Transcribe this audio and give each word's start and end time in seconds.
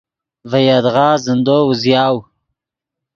ڤے 0.49 0.59
یدغا 0.67 1.07
زندو 1.25 1.57
اوزیاؤ. 1.65 2.17